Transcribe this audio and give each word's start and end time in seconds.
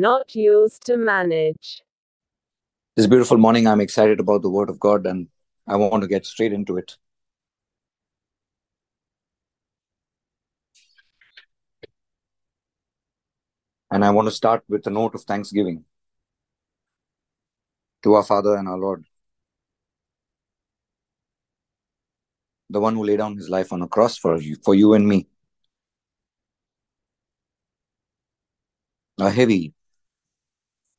not 0.00 0.34
yours 0.34 0.78
to 0.86 0.96
manage. 0.96 1.82
This 2.96 3.06
beautiful 3.06 3.38
morning, 3.38 3.66
I'm 3.66 3.80
excited 3.80 4.20
about 4.20 4.42
the 4.42 4.50
Word 4.50 4.70
of 4.70 4.78
God 4.78 5.06
and 5.06 5.28
I 5.66 5.76
want 5.76 6.02
to 6.02 6.08
get 6.08 6.26
straight 6.26 6.52
into 6.52 6.76
it. 6.76 6.96
And 13.90 14.04
I 14.04 14.10
want 14.10 14.26
to 14.26 14.32
start 14.32 14.64
with 14.68 14.86
a 14.86 14.90
note 14.90 15.14
of 15.14 15.22
thanksgiving 15.22 15.84
to 18.02 18.14
our 18.14 18.24
Father 18.24 18.56
and 18.56 18.68
our 18.68 18.78
Lord, 18.78 19.04
the 22.70 22.80
one 22.80 22.94
who 22.94 23.04
laid 23.04 23.18
down 23.18 23.36
his 23.36 23.48
life 23.48 23.72
on 23.72 23.82
a 23.82 23.88
cross 23.88 24.18
for 24.18 24.40
you, 24.40 24.56
for 24.64 24.74
you 24.74 24.94
and 24.94 25.06
me. 25.06 25.28
A 29.18 29.30
heavy, 29.30 29.72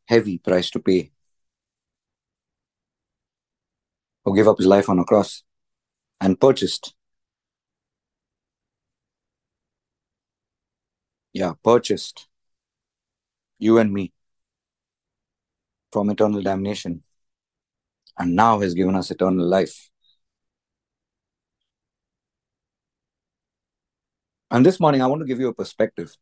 heavy 0.05 0.37
price 0.37 0.69
to 0.71 0.79
pay. 0.79 1.11
Who 4.23 4.35
gave 4.35 4.47
up 4.47 4.57
his 4.57 4.67
life 4.67 4.89
on 4.89 4.99
a 4.99 5.05
cross 5.05 5.43
and 6.19 6.39
purchased. 6.39 6.93
Yeah, 11.33 11.53
purchased 11.63 12.27
you 13.59 13.77
and 13.77 13.93
me 13.93 14.13
from 15.91 16.09
eternal 16.09 16.41
damnation 16.41 17.03
and 18.17 18.35
now 18.35 18.59
has 18.59 18.73
given 18.73 18.95
us 18.95 19.11
eternal 19.11 19.45
life. 19.45 19.89
And 24.51 24.65
this 24.65 24.79
morning, 24.79 25.01
I 25.01 25.07
want 25.07 25.21
to 25.21 25.25
give 25.25 25.39
you 25.39 25.47
a 25.49 25.53
perspective. 25.53 26.15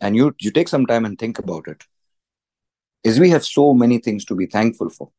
And 0.00 0.14
you, 0.14 0.34
you 0.40 0.50
take 0.50 0.68
some 0.68 0.86
time 0.86 1.04
and 1.04 1.18
think 1.18 1.38
about 1.38 1.66
it. 1.68 1.84
Is 3.04 3.20
we 3.20 3.30
have 3.30 3.44
so 3.44 3.74
many 3.74 3.98
things 3.98 4.24
to 4.24 4.34
be 4.34 4.46
thankful 4.46 4.88
for. 4.88 5.10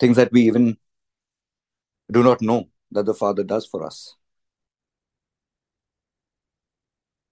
Things 0.00 0.16
that 0.16 0.32
we 0.32 0.42
even 0.42 0.78
do 2.10 2.22
not 2.22 2.40
know 2.40 2.68
that 2.90 3.04
the 3.04 3.14
Father 3.14 3.44
does 3.44 3.66
for 3.66 3.84
us. 3.84 4.16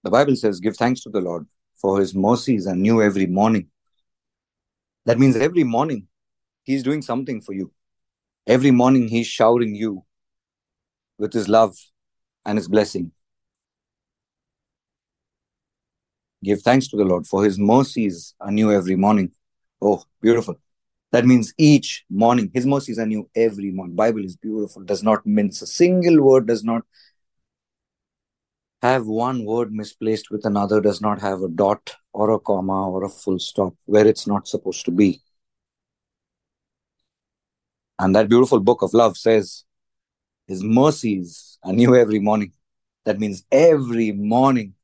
The 0.03 0.11
Bible 0.11 0.35
says, 0.35 0.59
Give 0.59 0.77
thanks 0.77 1.01
to 1.01 1.09
the 1.09 1.21
Lord, 1.21 1.47
for 1.75 1.99
his 1.99 2.13
mercies 2.13 2.67
are 2.67 2.75
new 2.75 3.01
every 3.01 3.25
morning. 3.25 3.67
That 5.05 5.17
means 5.17 5.35
every 5.35 5.63
morning 5.63 6.07
he's 6.63 6.83
doing 6.83 7.01
something 7.01 7.41
for 7.41 7.53
you. 7.53 7.71
Every 8.45 8.71
morning 8.71 9.07
he's 9.07 9.27
showering 9.27 9.73
you 9.73 10.05
with 11.17 11.33
his 11.33 11.49
love 11.49 11.75
and 12.45 12.57
his 12.57 12.67
blessing. 12.67 13.11
Give 16.43 16.61
thanks 16.61 16.87
to 16.89 16.97
the 16.97 17.03
Lord, 17.03 17.25
for 17.25 17.43
his 17.43 17.57
mercies 17.57 18.35
are 18.39 18.51
new 18.51 18.71
every 18.71 18.95
morning. 18.95 19.31
Oh, 19.81 20.03
beautiful. 20.21 20.55
That 21.11 21.25
means 21.25 21.53
each 21.57 22.05
morning, 22.09 22.51
his 22.53 22.65
mercies 22.65 22.99
are 22.99 23.05
new 23.05 23.29
every 23.35 23.71
morning. 23.71 23.95
Bible 23.95 24.23
is 24.23 24.35
beautiful, 24.35 24.83
does 24.83 25.03
not 25.03 25.25
mince 25.25 25.61
a 25.61 25.67
single 25.67 26.21
word, 26.21 26.47
does 26.47 26.63
not 26.63 26.83
have 28.81 29.07
one 29.07 29.45
word 29.45 29.71
misplaced 29.73 30.29
with 30.29 30.45
another, 30.45 30.81
does 30.81 31.01
not 31.01 31.19
have 31.21 31.41
a 31.41 31.47
dot 31.47 31.95
or 32.13 32.31
a 32.31 32.39
comma 32.39 32.89
or 32.89 33.03
a 33.05 33.09
full 33.09 33.39
stop 33.39 33.73
where 33.85 34.05
it's 34.05 34.27
not 34.27 34.47
supposed 34.47 34.85
to 34.85 34.91
be. 34.91 35.21
And 37.97 38.15
that 38.15 38.29
beautiful 38.29 38.59
book 38.59 38.83
of 38.83 38.93
love 38.93 39.17
says, 39.17 39.63
His 40.47 40.63
mercies 40.63 41.57
are 41.63 41.73
new 41.73 41.95
every 41.95 42.19
morning. 42.19 42.51
That 43.05 43.19
means 43.19 43.43
every 43.51 44.11
morning 44.11 44.75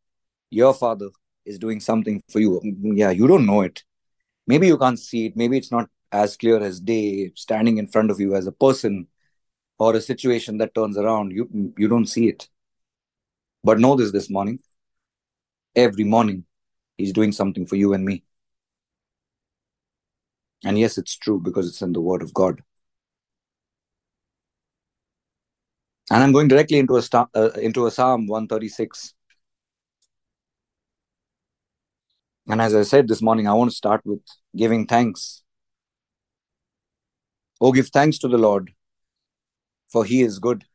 your 0.49 0.73
father 0.73 1.09
is 1.45 1.59
doing 1.59 1.79
something 1.79 2.23
for 2.29 2.39
you. 2.39 2.61
Yeah, 2.81 3.11
you 3.11 3.27
don't 3.27 3.45
know 3.45 3.61
it. 3.61 3.83
Maybe 4.47 4.67
you 4.67 4.77
can't 4.77 4.99
see 4.99 5.27
it. 5.27 5.35
Maybe 5.37 5.57
it's 5.57 5.71
not 5.71 5.89
as 6.11 6.37
clear 6.37 6.61
as 6.61 6.79
day 6.79 7.31
standing 7.35 7.77
in 7.77 7.87
front 7.87 8.11
of 8.11 8.19
you 8.19 8.35
as 8.35 8.47
a 8.47 8.51
person 8.51 9.07
or 9.79 9.95
a 9.95 10.01
situation 10.01 10.57
that 10.59 10.75
turns 10.75 10.97
around. 10.97 11.31
You 11.31 11.73
you 11.77 11.87
don't 11.87 12.05
see 12.07 12.27
it. 12.27 12.49
But 13.63 13.79
know 13.79 13.95
this 13.95 14.11
this 14.11 14.29
morning. 14.29 14.59
Every 15.75 16.03
morning, 16.03 16.45
He's 16.97 17.13
doing 17.13 17.31
something 17.31 17.65
for 17.65 17.75
you 17.75 17.93
and 17.93 18.05
me. 18.05 18.23
And 20.63 20.77
yes, 20.77 20.97
it's 20.97 21.17
true 21.17 21.39
because 21.39 21.67
it's 21.67 21.81
in 21.81 21.93
the 21.93 22.01
Word 22.01 22.21
of 22.21 22.33
God. 22.33 22.61
And 26.11 26.21
I'm 26.21 26.31
going 26.31 26.47
directly 26.47 26.77
into 26.77 26.97
a 26.97 27.01
uh, 27.33 27.49
into 27.55 27.87
a 27.87 27.91
Psalm 27.91 28.27
136. 28.27 29.13
And 32.47 32.61
as 32.61 32.75
I 32.75 32.83
said 32.83 33.07
this 33.07 33.21
morning, 33.21 33.47
I 33.47 33.53
want 33.53 33.71
to 33.71 33.75
start 33.75 34.01
with 34.05 34.21
giving 34.55 34.85
thanks. 34.85 35.43
Oh, 37.61 37.71
give 37.71 37.87
thanks 37.87 38.17
to 38.19 38.27
the 38.27 38.37
Lord, 38.37 38.71
for 39.87 40.03
He 40.03 40.21
is 40.21 40.39
good 40.39 40.65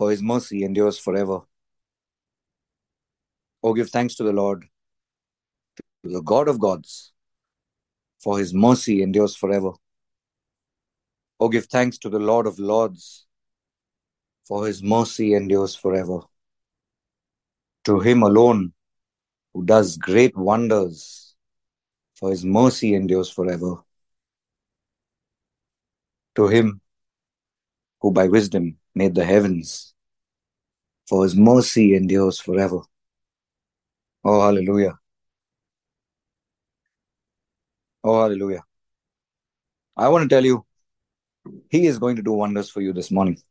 for 0.00 0.10
his 0.10 0.22
mercy 0.22 0.64
endures 0.64 0.98
forever. 0.98 1.40
Oh, 3.62 3.74
give 3.74 3.90
thanks 3.90 4.14
to 4.14 4.22
the 4.24 4.32
Lord, 4.32 4.64
to 6.02 6.10
the 6.10 6.22
God 6.22 6.48
of 6.48 6.58
gods, 6.58 7.12
for 8.18 8.38
his 8.38 8.54
mercy 8.54 9.02
endures 9.02 9.36
forever. 9.36 9.72
Oh, 11.38 11.50
give 11.50 11.66
thanks 11.66 11.98
to 11.98 12.08
the 12.08 12.18
Lord 12.18 12.46
of 12.46 12.58
lords, 12.58 13.26
for 14.48 14.66
his 14.66 14.82
mercy 14.82 15.34
endures 15.34 15.74
forever. 15.74 16.20
To 17.84 18.00
him 18.00 18.22
alone 18.22 18.72
who 19.52 19.64
does 19.64 19.96
great 19.96 20.36
wonders, 20.36 21.34
for 22.14 22.30
his 22.30 22.44
mercy 22.44 22.94
endures 22.94 23.30
forever. 23.30 23.76
To 26.36 26.48
him 26.48 26.80
who 28.00 28.12
by 28.12 28.28
wisdom 28.28 28.78
made 28.94 29.14
the 29.14 29.24
heavens, 29.24 29.94
for 31.08 31.24
his 31.24 31.36
mercy 31.36 31.94
endures 31.94 32.38
forever. 32.40 32.80
Oh, 34.24 34.40
hallelujah. 34.40 34.98
Oh, 38.04 38.22
hallelujah. 38.22 38.64
I 39.96 40.08
want 40.08 40.28
to 40.28 40.34
tell 40.34 40.44
you, 40.44 40.64
he 41.68 41.86
is 41.86 41.98
going 41.98 42.16
to 42.16 42.22
do 42.22 42.32
wonders 42.32 42.70
for 42.70 42.80
you 42.80 42.92
this 42.92 43.10
morning. 43.10 43.42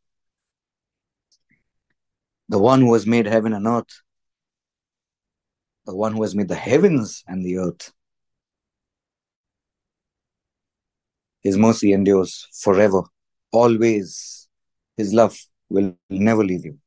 The 2.49 2.59
one 2.59 2.81
who 2.81 2.93
has 2.93 3.05
made 3.05 3.27
heaven 3.27 3.53
and 3.53 3.67
earth, 3.67 4.01
the 5.89 5.95
one 5.95 6.13
who 6.13 6.21
has 6.21 6.35
made 6.35 6.47
the 6.47 6.55
heavens 6.55 7.23
and 7.27 7.43
the 7.43 7.57
earth. 7.57 7.91
His 11.41 11.57
mercy 11.57 11.93
endures 11.93 12.47
forever, 12.53 13.01
always 13.51 14.47
his 14.97 15.13
love 15.13 15.35
will 15.67 15.95
never 16.09 16.43
leave 16.43 16.65
you. 16.65 16.77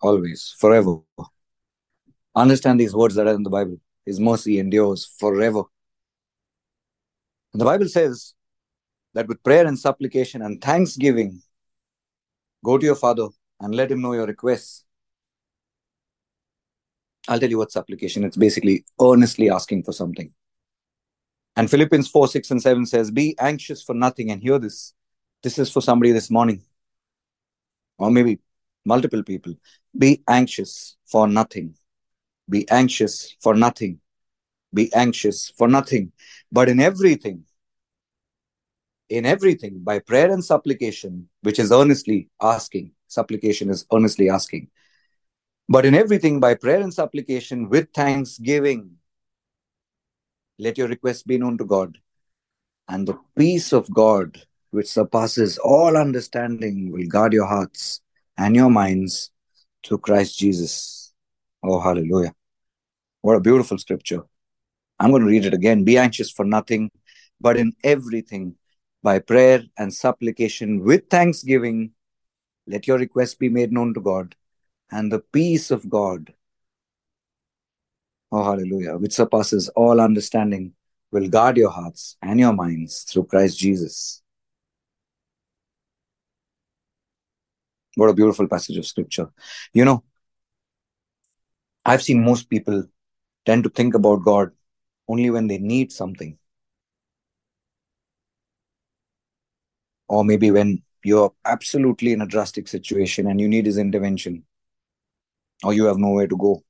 Always, 0.00 0.56
forever. 0.58 0.96
Understand 2.34 2.80
these 2.80 2.94
words 2.94 3.14
that 3.14 3.28
are 3.28 3.34
in 3.34 3.44
the 3.44 3.50
Bible. 3.50 3.78
His 4.04 4.18
mercy 4.18 4.58
endures 4.58 5.06
forever. 5.20 5.62
And 7.52 7.60
the 7.60 7.66
Bible 7.66 7.86
says 7.86 8.34
that 9.14 9.28
with 9.28 9.44
prayer 9.44 9.64
and 9.64 9.78
supplication 9.78 10.42
and 10.42 10.60
thanksgiving, 10.60 11.42
go 12.64 12.78
to 12.78 12.86
your 12.86 12.96
Father 12.96 13.28
and 13.62 13.74
let 13.74 13.90
him 13.90 14.02
know 14.02 14.12
your 14.12 14.26
requests. 14.26 14.84
I'll 17.28 17.38
tell 17.38 17.48
you 17.48 17.58
what 17.58 17.70
supplication. 17.70 18.24
It's 18.24 18.36
basically 18.36 18.84
earnestly 19.00 19.48
asking 19.48 19.84
for 19.84 19.92
something. 19.92 20.32
And 21.54 21.70
Philippians 21.70 22.08
4, 22.08 22.28
6, 22.28 22.50
and 22.50 22.62
7 22.62 22.86
says, 22.86 23.10
Be 23.10 23.36
anxious 23.38 23.82
for 23.82 23.94
nothing. 23.94 24.30
And 24.30 24.42
hear 24.42 24.58
this. 24.58 24.94
This 25.42 25.58
is 25.58 25.70
for 25.70 25.80
somebody 25.80 26.12
this 26.12 26.30
morning, 26.30 26.62
or 27.98 28.10
maybe 28.10 28.38
multiple 28.84 29.22
people. 29.22 29.54
Be 29.96 30.22
anxious 30.28 30.96
for 31.06 31.26
nothing. 31.26 31.74
Be 32.48 32.68
anxious 32.70 33.36
for 33.40 33.54
nothing. 33.54 34.00
Be 34.72 34.92
anxious 34.94 35.52
for 35.56 35.68
nothing. 35.68 36.12
But 36.50 36.68
in 36.68 36.80
everything, 36.80 37.44
in 39.08 39.26
everything, 39.26 39.80
by 39.82 39.98
prayer 39.98 40.30
and 40.32 40.44
supplication, 40.44 41.28
which 41.42 41.58
is 41.58 41.72
earnestly 41.72 42.30
asking, 42.40 42.92
supplication 43.12 43.70
is 43.70 43.86
earnestly 43.92 44.30
asking. 44.30 44.68
But 45.68 45.86
in 45.86 45.94
everything, 45.94 46.40
by 46.40 46.54
prayer 46.54 46.80
and 46.80 46.92
supplication, 46.92 47.68
with 47.68 47.88
thanksgiving, 47.94 48.96
let 50.58 50.78
your 50.78 50.88
requests 50.88 51.22
be 51.22 51.38
known 51.38 51.58
to 51.58 51.64
God. 51.64 51.98
And 52.88 53.06
the 53.06 53.18
peace 53.36 53.72
of 53.72 53.92
God, 53.92 54.42
which 54.70 54.88
surpasses 54.88 55.58
all 55.58 55.96
understanding, 55.96 56.90
will 56.92 57.06
guard 57.06 57.32
your 57.32 57.46
hearts 57.46 58.00
and 58.36 58.56
your 58.56 58.70
minds 58.70 59.30
through 59.84 59.98
Christ 59.98 60.38
Jesus. 60.38 61.12
Oh, 61.62 61.80
hallelujah. 61.80 62.34
What 63.20 63.36
a 63.36 63.40
beautiful 63.40 63.78
scripture. 63.78 64.22
I'm 64.98 65.10
going 65.10 65.22
to 65.22 65.28
read 65.28 65.46
it 65.46 65.54
again. 65.54 65.84
Be 65.84 65.96
anxious 65.98 66.30
for 66.30 66.44
nothing, 66.44 66.90
but 67.40 67.56
in 67.56 67.72
everything, 67.82 68.56
by 69.02 69.18
prayer 69.18 69.62
and 69.78 69.92
supplication 69.92 70.84
with 70.84 71.08
thanksgiving, 71.08 71.92
Let 72.66 72.86
your 72.86 72.98
request 72.98 73.38
be 73.38 73.48
made 73.48 73.72
known 73.72 73.92
to 73.94 74.00
God, 74.00 74.34
and 74.90 75.10
the 75.10 75.18
peace 75.18 75.70
of 75.70 75.88
God, 75.90 76.32
oh 78.30 78.44
hallelujah, 78.44 78.96
which 78.96 79.12
surpasses 79.12 79.68
all 79.70 80.00
understanding, 80.00 80.74
will 81.10 81.28
guard 81.28 81.56
your 81.56 81.70
hearts 81.70 82.16
and 82.22 82.38
your 82.38 82.52
minds 82.52 83.02
through 83.02 83.24
Christ 83.24 83.58
Jesus. 83.58 84.22
What 87.96 88.08
a 88.08 88.14
beautiful 88.14 88.48
passage 88.48 88.78
of 88.78 88.86
scripture. 88.86 89.30
You 89.74 89.84
know, 89.84 90.04
I've 91.84 92.02
seen 92.02 92.24
most 92.24 92.48
people 92.48 92.84
tend 93.44 93.64
to 93.64 93.70
think 93.70 93.94
about 93.94 94.24
God 94.24 94.52
only 95.08 95.30
when 95.30 95.46
they 95.48 95.58
need 95.58 95.92
something. 95.92 96.38
Or 100.08 100.24
maybe 100.24 100.50
when 100.50 100.82
you're 101.04 101.32
absolutely 101.44 102.12
in 102.12 102.22
a 102.22 102.26
drastic 102.26 102.68
situation 102.68 103.26
and 103.26 103.40
you 103.40 103.48
need 103.48 103.66
his 103.66 103.78
intervention, 103.78 104.44
or 105.64 105.72
you 105.72 105.84
have 105.86 105.98
nowhere 105.98 106.26
to 106.26 106.36
go. 106.36 106.62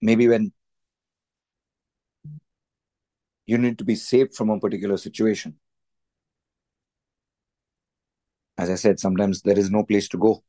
Maybe 0.00 0.28
when 0.28 0.52
you 3.46 3.58
need 3.58 3.78
to 3.78 3.84
be 3.84 3.94
saved 3.94 4.34
from 4.34 4.50
a 4.50 4.58
particular 4.58 4.96
situation. 4.96 5.58
As 8.58 8.70
I 8.70 8.76
said, 8.76 9.00
sometimes 9.00 9.42
there 9.42 9.58
is 9.58 9.70
no 9.70 9.84
place 9.84 10.08
to 10.08 10.18
go. 10.18 10.42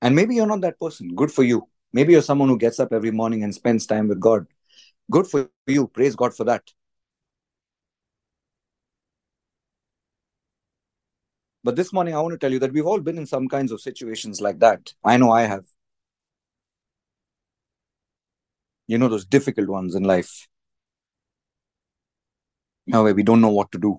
And 0.00 0.14
maybe 0.14 0.34
you're 0.34 0.46
not 0.46 0.60
that 0.62 0.80
person. 0.80 1.14
Good 1.14 1.30
for 1.30 1.42
you. 1.42 1.68
Maybe 1.92 2.12
you're 2.12 2.22
someone 2.22 2.48
who 2.48 2.58
gets 2.58 2.80
up 2.80 2.92
every 2.92 3.10
morning 3.10 3.44
and 3.44 3.54
spends 3.54 3.86
time 3.86 4.08
with 4.08 4.20
God. 4.20 4.46
Good 5.10 5.26
for 5.26 5.48
you. 5.66 5.86
Praise 5.88 6.16
God 6.16 6.34
for 6.34 6.44
that. 6.44 6.62
But 11.64 11.76
this 11.76 11.92
morning, 11.92 12.14
I 12.14 12.20
want 12.20 12.32
to 12.32 12.38
tell 12.38 12.50
you 12.50 12.58
that 12.58 12.72
we've 12.72 12.86
all 12.86 13.00
been 13.00 13.18
in 13.18 13.26
some 13.26 13.48
kinds 13.48 13.70
of 13.70 13.80
situations 13.80 14.40
like 14.40 14.58
that. 14.58 14.92
I 15.04 15.16
know 15.16 15.30
I 15.30 15.42
have. 15.42 15.64
You 18.88 18.98
know, 18.98 19.08
those 19.08 19.24
difficult 19.24 19.68
ones 19.68 19.94
in 19.94 20.02
life. 20.02 20.48
Know, 22.86 23.04
where 23.04 23.14
we 23.14 23.22
don't 23.22 23.40
know 23.40 23.50
what 23.50 23.70
to 23.72 23.78
do. 23.78 23.98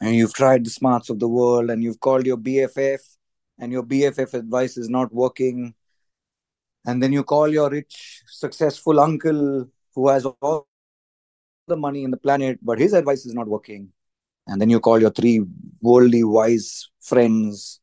And 0.00 0.14
you've 0.14 0.34
tried 0.34 0.64
the 0.64 0.70
smarts 0.70 1.10
of 1.10 1.18
the 1.18 1.28
world 1.28 1.70
and 1.70 1.82
you've 1.82 1.98
called 1.98 2.24
your 2.24 2.36
BFF, 2.36 3.00
and 3.58 3.72
your 3.72 3.82
BFF 3.82 4.34
advice 4.34 4.76
is 4.76 4.88
not 4.88 5.12
working. 5.12 5.74
And 6.86 7.02
then 7.02 7.12
you 7.12 7.24
call 7.24 7.48
your 7.48 7.68
rich, 7.68 8.22
successful 8.26 9.00
uncle 9.00 9.68
who 9.94 10.08
has 10.08 10.24
all 10.24 10.68
the 11.66 11.76
money 11.76 12.04
in 12.04 12.12
the 12.12 12.16
planet, 12.16 12.60
but 12.62 12.78
his 12.78 12.92
advice 12.92 13.26
is 13.26 13.34
not 13.34 13.48
working 13.48 13.92
and 14.46 14.60
then 14.60 14.70
you 14.70 14.80
call 14.80 15.00
your 15.00 15.10
three 15.10 15.44
worldly 15.80 16.24
wise 16.24 16.88
friends 17.00 17.80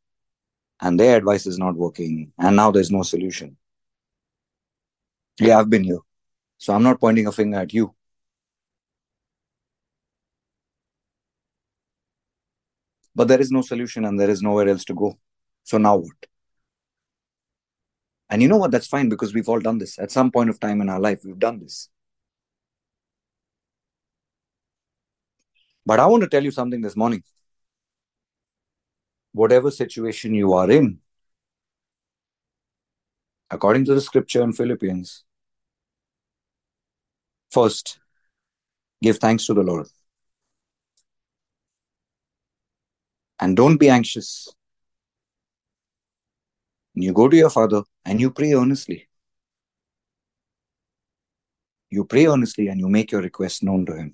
and 0.81 0.99
their 0.99 1.17
advice 1.17 1.45
is 1.45 1.57
not 1.57 1.75
working 1.75 2.31
and 2.39 2.55
now 2.55 2.71
there's 2.71 2.91
no 2.91 3.03
solution. 3.03 3.57
Yeah 5.39 5.59
i've 5.59 5.69
been 5.69 5.83
here. 5.83 5.99
So 6.57 6.73
i'm 6.73 6.83
not 6.83 6.99
pointing 6.99 7.27
a 7.27 7.31
finger 7.31 7.59
at 7.59 7.73
you. 7.73 7.93
But 13.15 13.27
there 13.27 13.41
is 13.41 13.51
no 13.51 13.61
solution 13.61 14.05
and 14.05 14.19
there 14.19 14.29
is 14.29 14.41
nowhere 14.41 14.69
else 14.69 14.85
to 14.85 14.93
go. 14.93 15.17
So 15.63 15.77
now 15.77 15.97
what? 15.97 16.25
And 18.29 18.41
you 18.41 18.47
know 18.47 18.57
what? 18.57 18.71
That's 18.71 18.87
fine 18.87 19.09
because 19.09 19.33
we've 19.33 19.49
all 19.49 19.59
done 19.59 19.77
this. 19.79 19.99
At 19.99 20.11
some 20.11 20.31
point 20.31 20.49
of 20.49 20.59
time 20.59 20.79
in 20.81 20.89
our 20.89 20.99
life 20.99 21.21
we've 21.25 21.39
done 21.39 21.59
this 21.59 21.89
But 25.89 25.99
I 25.99 26.05
want 26.05 26.21
to 26.21 26.29
tell 26.29 26.43
you 26.43 26.51
something 26.51 26.81
this 26.81 26.95
morning. 26.95 27.23
Whatever 29.31 29.71
situation 29.71 30.35
you 30.35 30.53
are 30.53 30.69
in, 30.69 30.99
according 33.49 33.85
to 33.85 33.95
the 33.95 34.01
scripture 34.01 34.43
in 34.43 34.53
Philippians, 34.53 35.23
first, 37.49 37.97
give 39.01 39.17
thanks 39.17 39.47
to 39.47 39.55
the 39.55 39.63
Lord. 39.63 39.87
And 43.39 43.57
don't 43.57 43.77
be 43.77 43.89
anxious. 43.89 44.47
You 46.93 47.13
go 47.13 47.29
to 47.29 47.35
your 47.35 47.49
father 47.49 47.81
and 48.05 48.21
you 48.21 48.29
pray 48.29 48.53
earnestly. 48.53 49.07
You 51.89 52.05
pray 52.05 52.27
earnestly 52.27 52.67
and 52.67 52.79
you 52.79 52.89
make 52.89 53.11
your 53.11 53.23
request 53.23 53.63
known 53.63 53.87
to 53.87 53.95
him. 53.95 54.13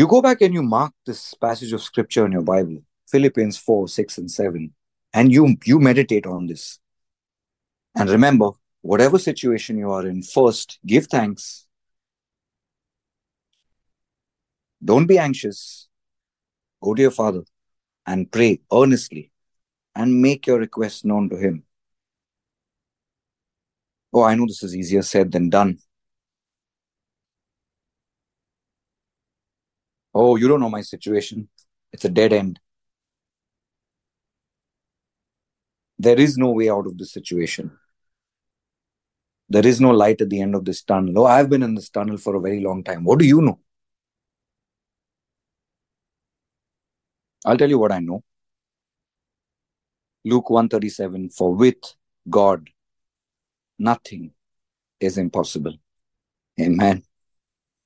You 0.00 0.06
go 0.06 0.22
back 0.22 0.40
and 0.40 0.54
you 0.54 0.62
mark 0.62 0.94
this 1.04 1.34
passage 1.34 1.74
of 1.74 1.82
scripture 1.82 2.24
in 2.24 2.32
your 2.32 2.40
Bible, 2.40 2.78
Philippians 3.10 3.58
4, 3.58 3.86
6, 3.86 4.16
and 4.16 4.30
7, 4.30 4.72
and 5.12 5.30
you, 5.30 5.56
you 5.66 5.78
meditate 5.78 6.24
on 6.24 6.46
this. 6.46 6.78
And 7.94 8.08
remember, 8.08 8.52
whatever 8.80 9.18
situation 9.18 9.76
you 9.76 9.90
are 9.90 10.06
in, 10.06 10.22
first 10.22 10.78
give 10.86 11.06
thanks. 11.08 11.66
Don't 14.82 15.04
be 15.04 15.18
anxious. 15.18 15.86
Go 16.82 16.94
to 16.94 17.02
your 17.02 17.10
Father 17.10 17.42
and 18.06 18.32
pray 18.32 18.62
earnestly 18.72 19.30
and 19.94 20.22
make 20.22 20.46
your 20.46 20.60
request 20.60 21.04
known 21.04 21.28
to 21.28 21.36
Him. 21.36 21.64
Oh, 24.14 24.22
I 24.22 24.34
know 24.34 24.46
this 24.46 24.62
is 24.62 24.74
easier 24.74 25.02
said 25.02 25.30
than 25.30 25.50
done. 25.50 25.78
Oh, 30.14 30.36
you 30.36 30.48
don't 30.48 30.60
know 30.60 30.70
my 30.70 30.82
situation. 30.82 31.48
It's 31.92 32.04
a 32.04 32.08
dead 32.08 32.32
end. 32.32 32.58
There 35.98 36.18
is 36.18 36.38
no 36.38 36.50
way 36.50 36.70
out 36.70 36.86
of 36.86 36.96
this 36.96 37.12
situation. 37.12 37.70
There 39.48 39.66
is 39.66 39.80
no 39.80 39.90
light 39.90 40.20
at 40.20 40.30
the 40.30 40.40
end 40.40 40.54
of 40.54 40.64
this 40.64 40.82
tunnel. 40.82 41.20
Oh, 41.20 41.26
I've 41.26 41.50
been 41.50 41.62
in 41.62 41.74
this 41.74 41.90
tunnel 41.90 42.16
for 42.16 42.36
a 42.36 42.40
very 42.40 42.60
long 42.60 42.82
time. 42.84 43.04
What 43.04 43.18
do 43.18 43.26
you 43.26 43.42
know? 43.42 43.58
I'll 47.44 47.56
tell 47.56 47.68
you 47.68 47.78
what 47.78 47.92
I 47.92 48.00
know. 48.00 48.22
Luke 50.24 50.50
137 50.50 51.30
For 51.30 51.54
with 51.54 51.94
God, 52.28 52.68
nothing 53.78 54.32
is 55.00 55.18
impossible. 55.18 55.74
Amen. 56.60 57.02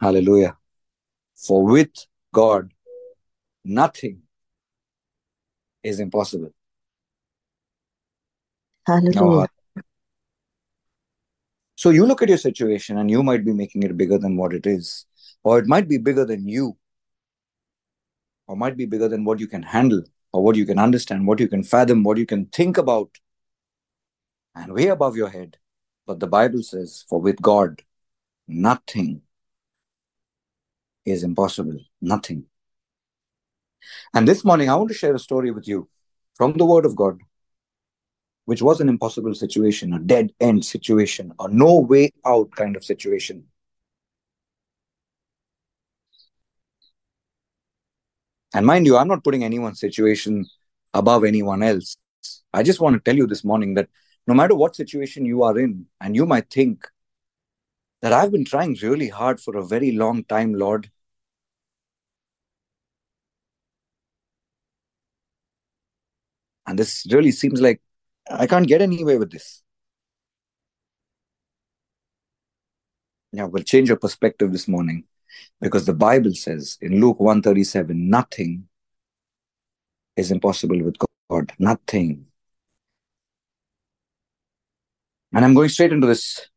Hallelujah. 0.01 0.57
For 1.35 1.65
with 1.65 1.95
God, 2.35 2.73
nothing 3.65 4.23
is 5.83 6.01
impossible. 6.01 6.53
Hallelujah. 8.87 9.49
Now, 9.77 9.85
so 11.77 11.91
you 11.91 12.07
look 12.07 12.23
at 12.23 12.29
your 12.29 12.39
situation 12.39 12.99
and 12.99 13.11
you 13.11 13.23
might 13.23 13.45
be 13.45 13.53
making 13.53 13.83
it 13.85 13.97
bigger 13.97 14.19
than 14.19 14.37
what 14.37 14.53
it 14.53 14.67
is, 14.67 15.07
or 15.43 15.59
it 15.59 15.67
might 15.67 15.89
be 15.89 15.99
bigger 15.99 16.25
than 16.25 16.49
you, 16.49 16.77
or 18.47 18.57
might 18.57 18.77
be 18.77 18.87
bigger 18.87 19.09
than 19.09 19.25
what 19.25 19.39
you 19.39 19.47
can 19.47 19.63
handle, 19.63 20.03
or 20.33 20.43
what 20.43 20.57
you 20.57 20.67
can 20.67 20.79
understand, 20.79 21.27
what 21.27 21.41
you 21.41 21.49
can 21.49 21.63
fathom, 21.63 22.03
what 22.03 22.19
you 22.19 22.27
can 22.27 22.47
think 22.47 22.79
about, 22.79 23.11
and 24.55 24.73
way 24.73 24.89
above 24.89 25.17
your 25.17 25.29
head. 25.29 25.59
But 26.07 26.21
the 26.21 26.27
Bible 26.27 26.63
says, 26.63 27.05
For 27.09 27.21
with 27.21 27.41
God, 27.41 27.83
nothing 28.49 29.23
is 31.05 31.23
impossible. 31.23 31.79
Nothing. 32.01 32.45
And 34.15 34.27
this 34.27 34.45
morning, 34.45 34.71
I 34.71 34.77
want 34.77 34.89
to 34.89 34.95
share 34.95 35.15
a 35.15 35.19
story 35.19 35.51
with 35.51 35.69
you 35.69 35.89
from 36.35 36.55
the 36.55 36.65
Word 36.65 36.87
of 36.87 36.97
God, 36.97 37.21
which 38.45 38.63
was 38.63 38.81
an 38.81 38.89
impossible 38.89 39.35
situation, 39.35 39.93
a 39.93 39.99
dead 39.99 40.33
end 40.41 40.65
situation, 40.65 41.33
a 41.39 41.49
no 41.49 41.79
way 41.79 42.13
out 42.25 42.51
kind 42.53 42.77
of 42.77 42.85
situation. 42.85 43.45
And 48.55 48.65
mind 48.65 48.87
you, 48.87 48.97
I'm 48.97 49.09
not 49.09 49.25
putting 49.25 49.43
anyone's 49.45 49.81
situation 49.81 50.47
above 50.95 51.25
anyone 51.25 51.63
else. 51.63 51.97
I 52.53 52.63
just 52.63 52.81
want 52.81 52.95
to 52.95 53.01
tell 53.01 53.17
you 53.17 53.27
this 53.27 53.45
morning 53.45 53.75
that 53.75 53.89
no 54.27 54.35
matter 54.35 54.55
what 54.55 54.77
situation 54.77 55.25
you 55.25 55.43
are 55.43 55.59
in, 55.59 55.87
and 56.01 56.15
you 56.15 56.25
might 56.25 56.49
think 56.51 56.87
that 58.01 58.13
I've 58.13 58.31
been 58.31 58.45
trying 58.45 58.79
really 58.81 59.09
hard 59.09 59.41
for 59.41 59.57
a 59.57 59.67
very 59.67 59.93
long 59.93 60.25
time, 60.25 60.55
Lord, 60.55 60.91
And 66.67 66.79
this 66.79 67.07
really 67.11 67.31
seems 67.31 67.61
like 67.61 67.81
I 68.31 68.47
can't 68.47 68.67
get 68.67 68.83
anywhere 68.83 69.19
with 69.19 69.31
this. 69.31 69.63
Yeah, 73.33 73.45
we'll 73.45 73.65
change 73.65 73.89
your 73.89 73.99
perspective 73.99 74.53
this 74.53 74.69
morning 74.69 75.05
because 75.61 75.85
the 75.85 75.93
Bible 75.93 76.35
says 76.35 76.79
in 76.81 77.01
Luke 77.01 77.19
137 77.19 78.09
nothing 78.09 78.69
is 80.17 80.31
impossible 80.31 80.81
with 80.83 80.97
God. 81.29 81.53
Nothing. 81.59 82.27
And 85.33 85.45
I'm 85.45 85.55
going 85.55 85.69
straight 85.69 85.93
into 85.93 86.07
this. 86.07 86.49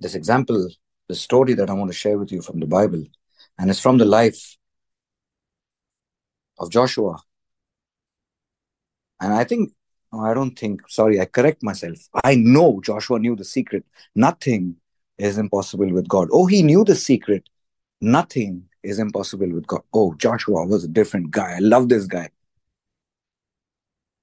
this 0.00 0.14
example, 0.14 0.68
the 1.08 1.14
story 1.14 1.54
that 1.54 1.70
I 1.70 1.72
want 1.72 1.90
to 1.90 1.96
share 1.96 2.18
with 2.18 2.30
you 2.30 2.42
from 2.42 2.60
the 2.60 2.66
Bible, 2.66 3.04
and 3.58 3.70
it's 3.70 3.80
from 3.80 3.98
the 3.98 4.04
life 4.04 4.56
of 6.58 6.70
Joshua. 6.70 7.18
And 9.20 9.32
I 9.32 9.44
think, 9.44 9.72
I 10.12 10.32
don't 10.34 10.58
think, 10.58 10.88
sorry, 10.88 11.20
I 11.20 11.24
correct 11.24 11.62
myself. 11.62 11.98
I 12.24 12.34
know 12.36 12.80
Joshua 12.82 13.18
knew 13.18 13.36
the 13.36 13.44
secret. 13.44 13.84
Nothing 14.14 14.76
is 15.18 15.38
impossible 15.38 15.92
with 15.92 16.08
God. 16.08 16.28
Oh, 16.32 16.46
he 16.46 16.62
knew 16.62 16.84
the 16.84 16.94
secret. 16.94 17.48
Nothing 18.00 18.64
is 18.82 18.98
impossible 18.98 19.50
with 19.50 19.66
God. 19.66 19.82
Oh, 19.92 20.14
Joshua 20.14 20.64
was 20.64 20.84
a 20.84 20.88
different 20.88 21.30
guy. 21.30 21.56
I 21.56 21.58
love 21.58 21.88
this 21.88 22.06
guy. 22.06 22.30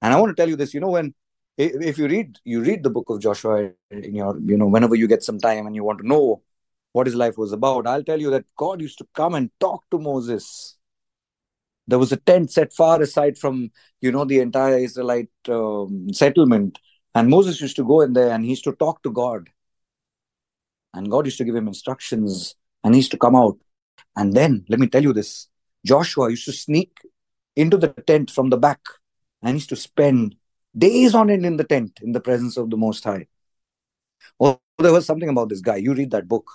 And 0.02 0.14
I 0.14 0.20
want 0.20 0.36
to 0.36 0.42
tell 0.42 0.50
you 0.50 0.56
this, 0.56 0.74
you 0.74 0.80
know, 0.80 0.92
when 0.92 1.14
if 1.58 1.98
you 1.98 2.08
read 2.08 2.38
you 2.44 2.62
read 2.62 2.84
the 2.84 2.90
book 2.90 3.10
of 3.10 3.22
Joshua 3.22 3.72
in 3.90 4.16
your, 4.16 4.38
you 4.40 4.58
know, 4.58 4.68
whenever 4.68 4.96
you 4.96 5.08
get 5.08 5.24
some 5.24 5.40
time 5.40 5.66
and 5.66 5.76
you 5.76 5.84
want 5.84 6.00
to 6.00 6.08
know 6.08 6.42
what 6.92 7.08
his 7.08 7.16
life 7.16 7.38
was 7.38 7.54
about, 7.54 7.88
I'll 7.88 8.04
tell 8.04 8.20
you 8.20 8.30
that 8.32 8.46
God 8.58 8.82
used 8.82 8.98
to 9.00 9.08
come 9.14 9.36
and 9.36 9.50
talk 9.60 9.84
to 9.92 10.00
Moses. 10.00 10.75
There 11.88 12.00
was 12.00 12.12
a 12.12 12.18
tent 12.18 12.52
set 12.52 12.74
far 12.74 13.02
aside 13.02 13.38
from, 13.38 13.72
you 14.02 14.12
know, 14.12 14.26
the 14.26 14.40
entire 14.40 14.78
Israelite 14.78 15.30
um, 15.50 16.12
settlement. 16.12 16.80
And 17.14 17.30
Moses 17.30 17.62
used 17.62 17.76
to 17.78 17.86
go 17.86 18.02
in 18.02 18.14
there 18.14 18.32
and 18.32 18.44
he 18.44 18.52
used 18.52 18.64
to 18.66 18.74
talk 18.74 19.04
to 19.04 19.12
God. 19.12 19.50
And 20.94 21.12
God 21.12 21.26
used 21.26 21.38
to 21.38 21.46
give 21.46 21.56
him 21.56 21.68
instructions 21.68 22.56
and 22.84 22.94
he 22.94 23.00
used 23.00 23.12
to 23.12 23.18
come 23.18 23.36
out. 23.36 23.58
And 24.16 24.34
then, 24.34 24.66
let 24.70 24.80
me 24.80 24.88
tell 24.88 25.04
you 25.04 25.14
this 25.14 25.48
Joshua 25.86 26.30
used 26.30 26.46
to 26.46 26.54
sneak 26.54 26.98
into 27.56 27.78
the 27.78 27.90
tent 27.90 28.32
from 28.32 28.50
the 28.50 28.58
back 28.58 28.80
and 29.42 29.50
he 29.50 29.56
used 29.56 29.70
to 29.70 29.76
spend 29.76 30.36
days 30.78 31.14
on 31.14 31.30
end 31.30 31.46
in 31.46 31.58
the 31.58 31.64
tent 31.64 32.00
in 32.02 32.12
the 32.12 32.20
presence 32.20 32.58
of 32.58 32.70
the 32.70 32.78
Most 32.78 33.04
High. 33.04 33.28
Oh, 34.40 34.60
there 34.80 34.92
was 34.92 35.06
something 35.06 35.30
about 35.30 35.50
this 35.50 35.62
guy. 35.62 35.78
You 35.78 35.94
read 35.94 36.12
that 36.12 36.28
book. 36.28 36.50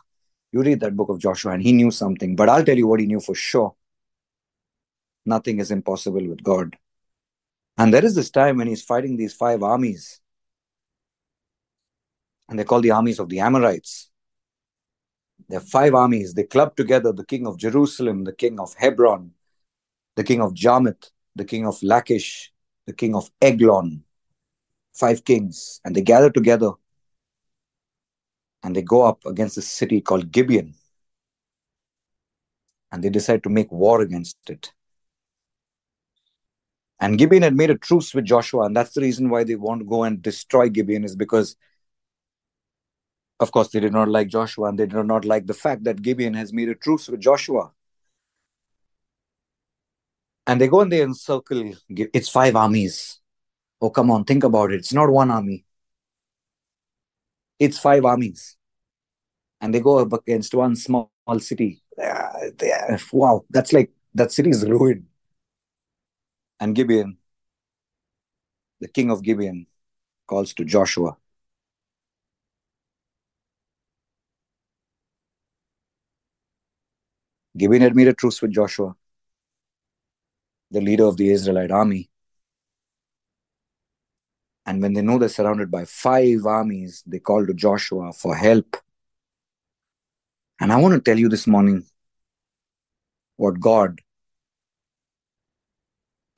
You 0.53 0.63
read 0.63 0.81
that 0.81 0.97
book 0.97 1.09
of 1.09 1.19
Joshua, 1.19 1.53
and 1.53 1.63
he 1.63 1.73
knew 1.73 1.91
something. 1.91 2.35
But 2.37 2.49
I'll 2.49 2.65
tell 2.65 2.77
you 2.77 2.87
what 2.87 3.01
he 3.01 3.07
knew 3.07 3.21
for 3.21 3.35
sure. 3.35 3.75
Nothing 5.31 5.61
is 5.61 5.71
impossible 5.71 6.27
with 6.27 6.43
God. 6.43 6.77
And 7.79 7.95
there 7.95 8.05
is 8.05 8.15
this 8.17 8.31
time 8.31 8.57
when 8.59 8.67
he's 8.67 8.83
fighting 8.83 9.17
these 9.17 9.33
five 9.33 9.63
armies. 9.63 10.21
And 12.49 12.59
they're 12.59 12.71
called 12.71 12.83
the 12.83 12.91
armies 12.91 13.21
of 13.21 13.29
the 13.29 13.39
Amorites. 13.39 14.11
There 15.49 15.59
are 15.59 15.73
five 15.79 15.95
armies. 15.95 16.35
They 16.35 16.43
club 16.55 16.75
together 16.75 17.13
the 17.13 17.25
king 17.33 17.47
of 17.47 17.59
Jerusalem, 17.59 18.25
the 18.25 18.33
king 18.33 18.59
of 18.59 18.75
Hebron, 18.75 19.31
the 20.17 20.25
king 20.25 20.41
of 20.43 20.53
Jarmuth, 20.53 21.11
the 21.37 21.45
king 21.45 21.65
of 21.65 21.81
Lachish, 21.83 22.53
the 22.87 22.93
king 22.93 23.15
of 23.15 23.31
Eglon, 23.41 24.03
five 24.93 25.25
kings, 25.25 25.81
and 25.85 25.95
they 25.95 26.03
gather 26.03 26.31
together 26.31 26.73
and 28.63 28.75
they 28.75 28.83
go 28.83 29.03
up 29.03 29.25
against 29.25 29.57
a 29.59 29.63
city 29.63 30.01
called 30.01 30.33
Gibeon. 30.33 30.75
And 32.93 33.05
they 33.05 33.11
decide 33.11 33.43
to 33.45 33.49
make 33.49 33.71
war 33.71 34.01
against 34.01 34.51
it. 34.51 34.73
And 37.01 37.19
Gibeon 37.19 37.43
had 37.43 37.57
made 37.57 37.71
a 37.71 37.79
truce 37.79 38.15
with 38.15 38.27
Joshua, 38.27 38.65
and 38.67 38.77
that's 38.77 38.93
the 38.93 39.01
reason 39.01 39.31
why 39.31 39.45
they 39.45 39.55
want 39.55 39.81
to 39.81 39.87
go 39.87 40.05
and 40.05 40.21
destroy 40.21 40.69
Gibeon, 40.69 41.05
is 41.05 41.17
because, 41.17 41.57
of 43.41 43.51
course, 43.53 43.69
they 43.69 43.81
did 43.81 43.93
not 43.93 44.09
like 44.09 44.29
Joshua, 44.29 44.69
and 44.69 44.79
they 44.79 44.87
did 44.87 45.07
not 45.07 45.25
like 45.25 45.47
the 45.47 45.55
fact 45.55 45.85
that 45.85 46.03
Gibeon 46.03 46.35
has 46.35 46.53
made 46.53 46.69
a 46.69 46.75
truce 46.75 47.09
with 47.09 47.21
Joshua. 47.21 47.73
And 50.47 50.61
they 50.61 50.69
go 50.69 50.81
and 50.81 50.91
they 50.91 51.03
encircle 51.03 51.75
it's 51.89 52.29
five 52.29 52.57
armies. 52.57 53.21
Oh 53.81 53.91
come 53.91 54.11
on 54.11 54.25
think 54.25 54.43
about 54.43 54.73
it. 54.73 54.77
It's 54.81 54.93
not 54.93 55.09
one 55.09 55.31
army. 55.31 55.65
It's 57.59 57.79
five 57.79 58.05
armies. 58.05 58.57
And 59.61 59.73
they 59.73 59.81
go 59.81 59.99
up 59.99 60.13
against 60.13 60.55
one 60.55 60.75
small 60.75 61.11
city. 61.39 61.83
Wow 63.13 63.45
that's 63.49 63.73
like 63.73 63.93
that 64.15 64.33
city 64.33 64.51
is 64.51 64.67
ruined 64.69 65.07
and 66.61 66.75
gibeon 66.75 67.17
the 68.81 68.89
king 68.89 69.11
of 69.11 69.23
gibeon 69.23 69.67
calls 70.27 70.55
to 70.55 70.65
joshua 70.65 71.17
gibeon 77.57 77.83
had 77.83 77.97
made 77.97 78.09
a 78.09 78.15
truce 78.15 78.41
with 78.43 78.53
joshua 78.53 78.95
the 80.71 80.81
leader 80.81 81.05
of 81.05 81.17
the 81.17 81.31
Israelite 81.31 81.71
army. 81.71 82.11
And 84.67 84.81
when 84.81 84.93
they 84.93 85.03
know 85.03 85.19
they're 85.19 85.29
surrounded 85.29 85.71
by 85.71 85.85
five 85.85 86.47
armies, 86.47 87.03
they 87.07 87.19
call 87.19 87.47
to 87.47 87.55
Joshua 87.55 88.13
for 88.13 88.37
help. 88.37 88.77
And 90.61 90.73
I 90.73 90.77
want 90.77 90.95
to 90.95 91.01
tell 91.01 91.19
you 91.19 91.29
this 91.29 91.47
morning 91.47 91.85
what 93.37 93.59
God, 93.59 94.01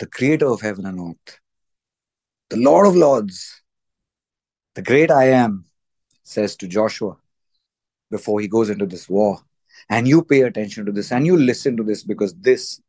the 0.02 0.08
creator 0.08 0.48
of 0.48 0.60
heaven 0.60 0.84
and 0.84 0.98
earth, 0.98 1.38
the 2.50 2.56
Lord 2.56 2.88
of 2.88 2.96
Lords, 2.96 3.62
the 4.74 4.82
great 4.82 5.12
I 5.12 5.26
am, 5.28 5.66
says 6.24 6.56
to 6.56 6.66
Joshua 6.66 7.16
before 8.10 8.40
he 8.40 8.48
goes 8.48 8.68
into 8.68 8.84
this 8.84 9.08
war. 9.08 9.38
And 9.88 10.08
you 10.08 10.24
pay 10.24 10.40
attention 10.40 10.86
to 10.86 10.92
this 10.92 11.12
and 11.12 11.24
you 11.24 11.36
listen 11.36 11.76
to 11.76 11.84
this 11.84 12.02
because 12.02 12.34
this 12.34 12.80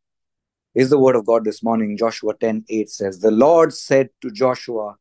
is 0.73 0.89
the 0.89 0.97
word 0.97 1.15
of 1.15 1.27
God 1.27 1.45
this 1.45 1.61
morning. 1.61 1.97
Joshua 1.97 2.33
10 2.33 2.65
8 2.67 2.89
says, 2.89 3.19
The 3.19 3.29
Lord 3.29 3.75
said 3.75 4.09
to 4.21 4.31
Joshua, 4.31 4.95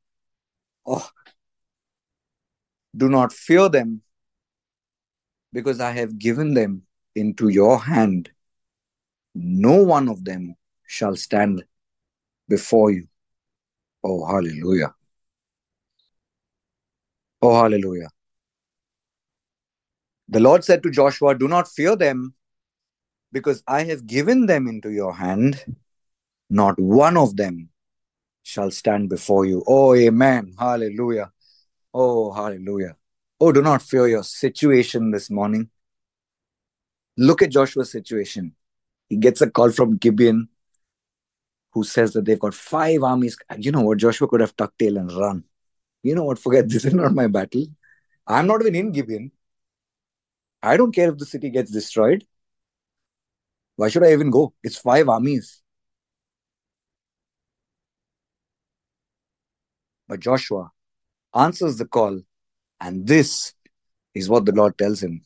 Oh, 0.85 1.09
do 2.95 3.09
not 3.09 3.33
fear 3.33 3.71
them, 3.71 4.03
because 5.51 5.81
I 5.81 5.93
have 5.93 6.19
given 6.19 6.53
them 6.53 6.83
into 7.15 7.49
your 7.49 7.79
hand. 7.79 8.31
No 9.35 9.83
one 9.83 10.11
of 10.11 10.27
them 10.27 10.57
shall 10.87 11.17
stand 11.17 11.65
before 12.53 12.91
you. 12.91 13.05
Oh, 14.05 14.27
hallelujah. 14.27 14.95
Oh, 17.41 17.55
hallelujah. 17.63 18.11
The 20.29 20.41
Lord 20.41 20.65
said 20.65 20.83
to 20.83 20.91
Joshua, 20.91 21.35
Do 21.35 21.49
not 21.49 21.67
fear 21.67 21.97
them, 21.97 22.35
because 23.33 23.63
I 23.67 23.85
have 23.85 24.07
given 24.07 24.45
them 24.47 24.69
into 24.69 24.91
your 24.91 25.15
hand, 25.15 25.65
not 26.51 26.79
one 26.79 27.17
of 27.17 27.37
them 27.37 27.71
shall 28.43 28.71
stand 28.71 29.09
before 29.09 29.47
you. 29.47 29.65
Oh, 29.67 29.95
amen. 29.95 30.55
Hallelujah. 30.59 31.33
Oh, 31.95 32.33
hallelujah. 32.33 32.97
Oh, 33.41 33.51
do 33.53 33.63
not 33.63 33.81
fear 33.81 34.09
your 34.09 34.25
situation 34.25 35.11
this 35.11 35.31
morning. 35.31 35.71
Look 37.17 37.41
at 37.43 37.51
Joshua's 37.51 37.91
situation. 37.91 38.55
He 39.09 39.17
gets 39.17 39.41
a 39.41 39.51
call 39.51 39.71
from 39.73 39.97
Gibeon 39.97 40.49
who 41.73 41.85
says 41.85 42.13
that 42.13 42.25
they've 42.25 42.39
got 42.39 42.55
five 42.55 43.03
armies. 43.03 43.37
You 43.59 43.73
know 43.73 43.83
what? 43.83 43.99
Joshua 43.99 44.29
could 44.29 44.41
have 44.41 44.57
tucked 44.57 44.79
tail 44.79 44.99
and 44.99 45.11
run. 45.13 45.45
You 46.03 46.15
know 46.15 46.25
what? 46.25 46.39
Forget 46.39 46.69
this 46.69 46.85
is 46.91 46.95
not 46.95 47.15
my 47.15 47.27
battle. 47.27 47.67
I'm 48.27 48.47
not 48.47 48.61
even 48.61 48.75
in 48.75 48.93
Gibeon. 48.93 49.33
I 50.63 50.77
don't 50.77 50.95
care 50.95 51.11
if 51.11 51.19
the 51.19 51.27
city 51.27 51.51
gets 51.51 51.71
destroyed. 51.71 52.25
Why 53.77 53.89
should 53.89 54.05
I 54.05 54.13
even 54.13 54.31
go? 54.31 54.55
It's 54.63 54.77
five 54.77 55.09
armies. 55.09 55.63
But 60.09 60.21
Joshua 60.21 60.71
answers 61.35 61.79
the 61.79 61.87
call, 61.87 62.21
and 62.81 63.07
this 63.07 63.55
is 64.15 64.29
what 64.29 64.45
the 64.45 64.53
Lord 64.53 64.77
tells 64.77 65.03
him 65.03 65.23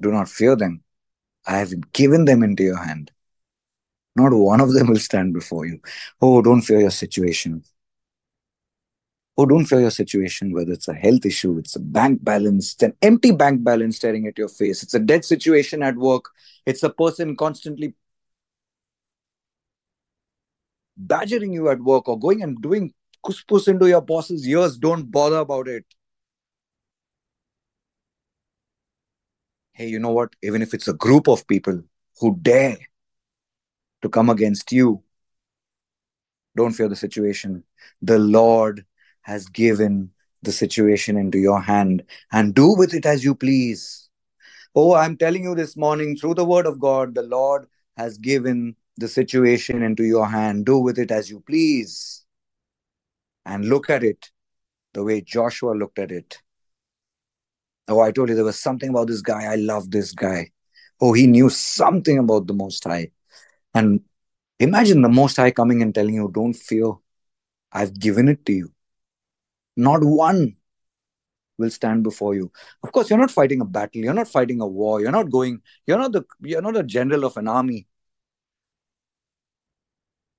Do 0.00 0.10
not 0.10 0.28
fear 0.28 0.56
them. 0.56 0.82
I 1.46 1.58
have 1.58 1.92
given 1.92 2.24
them 2.24 2.42
into 2.42 2.64
your 2.64 2.82
hand. 2.82 3.12
Not 4.16 4.32
one 4.32 4.60
of 4.60 4.72
them 4.72 4.88
will 4.88 4.98
stand 4.98 5.32
before 5.32 5.66
you. 5.66 5.80
Oh, 6.20 6.40
don't 6.40 6.62
fear 6.62 6.80
your 6.80 6.90
situation. 6.90 7.64
Oh, 9.36 9.46
don't 9.46 9.64
fear 9.64 9.80
your 9.80 9.90
situation, 9.90 10.52
whether 10.52 10.72
it's 10.72 10.86
a 10.86 10.94
health 10.94 11.26
issue, 11.26 11.58
it's 11.58 11.74
a 11.74 11.80
bank 11.80 12.22
balance, 12.22 12.74
it's 12.74 12.82
an 12.84 12.94
empty 13.02 13.32
bank 13.32 13.64
balance 13.64 13.96
staring 13.96 14.28
at 14.28 14.38
your 14.38 14.48
face, 14.48 14.84
it's 14.84 14.94
a 14.94 15.00
dead 15.00 15.24
situation 15.24 15.82
at 15.82 15.96
work, 15.96 16.26
it's 16.66 16.84
a 16.84 16.90
person 16.90 17.34
constantly 17.36 17.94
badgering 20.96 21.52
you 21.52 21.68
at 21.68 21.80
work 21.80 22.08
or 22.08 22.18
going 22.18 22.42
and 22.42 22.60
doing 22.62 22.92
kuspus 23.24 23.68
into 23.68 23.88
your 23.88 24.00
boss's 24.00 24.46
ears. 24.46 24.76
Don't 24.76 25.10
bother 25.10 25.38
about 25.38 25.68
it. 25.68 25.84
Hey, 29.72 29.88
you 29.88 29.98
know 29.98 30.12
what? 30.12 30.34
Even 30.42 30.62
if 30.62 30.72
it's 30.74 30.88
a 30.88 30.94
group 30.94 31.28
of 31.28 31.46
people 31.46 31.82
who 32.20 32.38
dare 32.40 32.78
to 34.04 34.08
come 34.10 34.28
against 34.28 34.70
you, 34.70 35.02
don't 36.54 36.72
fear 36.72 36.88
the 36.88 36.94
situation. 36.94 37.64
The 38.02 38.18
Lord 38.18 38.84
has 39.22 39.48
given 39.48 40.10
the 40.42 40.52
situation 40.52 41.16
into 41.16 41.38
your 41.38 41.60
hand 41.60 42.04
and 42.30 42.54
do 42.54 42.76
with 42.76 42.92
it 42.92 43.06
as 43.06 43.24
you 43.24 43.34
please. 43.34 44.10
Oh, 44.74 44.94
I'm 44.94 45.16
telling 45.16 45.44
you 45.44 45.54
this 45.54 45.74
morning 45.74 46.16
through 46.16 46.34
the 46.34 46.44
word 46.44 46.66
of 46.66 46.78
God, 46.78 47.14
the 47.14 47.22
Lord 47.22 47.66
has 47.96 48.18
given 48.18 48.76
the 48.98 49.08
situation 49.08 49.82
into 49.82 50.04
your 50.04 50.28
hand. 50.28 50.66
Do 50.66 50.78
with 50.78 50.98
it 50.98 51.10
as 51.10 51.30
you 51.30 51.40
please. 51.40 52.26
And 53.46 53.64
look 53.64 53.88
at 53.88 54.04
it 54.04 54.30
the 54.92 55.02
way 55.02 55.22
Joshua 55.22 55.72
looked 55.72 55.98
at 55.98 56.12
it. 56.12 56.42
Oh, 57.88 58.00
I 58.00 58.12
told 58.12 58.28
you 58.28 58.34
there 58.34 58.44
was 58.44 58.60
something 58.60 58.90
about 58.90 59.08
this 59.08 59.22
guy. 59.22 59.44
I 59.44 59.56
love 59.56 59.90
this 59.90 60.12
guy. 60.12 60.50
Oh, 61.00 61.14
he 61.14 61.26
knew 61.26 61.48
something 61.48 62.18
about 62.18 62.46
the 62.46 62.54
Most 62.54 62.84
High. 62.84 63.10
And 63.74 64.00
imagine 64.58 65.02
the 65.02 65.08
Most 65.08 65.36
High 65.36 65.50
coming 65.50 65.82
and 65.82 65.94
telling 65.94 66.14
you, 66.14 66.30
Don't 66.32 66.54
fear. 66.54 66.92
I've 67.72 67.98
given 67.98 68.28
it 68.28 68.46
to 68.46 68.52
you. 68.52 68.72
Not 69.76 70.04
one 70.04 70.56
will 71.58 71.70
stand 71.70 72.02
before 72.02 72.34
you. 72.34 72.50
Of 72.82 72.92
course, 72.92 73.10
you're 73.10 73.18
not 73.18 73.30
fighting 73.30 73.60
a 73.60 73.64
battle. 73.64 74.02
You're 74.02 74.14
not 74.14 74.28
fighting 74.28 74.60
a 74.60 74.66
war. 74.66 75.00
You're 75.00 75.12
not 75.12 75.30
going, 75.30 75.60
you're 75.86 75.98
not 75.98 76.12
the 76.12 76.24
you're 76.40 76.62
not 76.62 76.76
a 76.76 76.82
general 76.82 77.24
of 77.24 77.36
an 77.36 77.48
army. 77.48 77.86